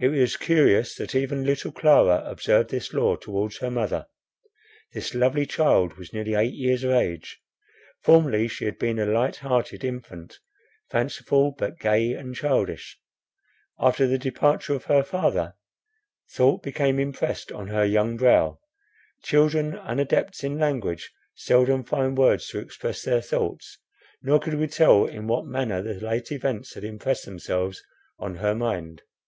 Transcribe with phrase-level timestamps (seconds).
[0.00, 4.08] It was curious that even little Clara observed this law towards her mother.
[4.92, 7.38] This lovely child was nearly eight years of age.
[8.02, 10.40] Formerly she had been a light hearted infant,
[10.90, 12.98] fanciful, but gay and childish.
[13.78, 15.54] After the departure of her father,
[16.32, 18.58] thought became impressed on her young brow.
[19.22, 23.78] Children, unadepts in language, seldom find words to express their thoughts,
[24.20, 27.84] nor could we tell in what manner the late events had impressed themselves
[28.18, 29.02] on her mind.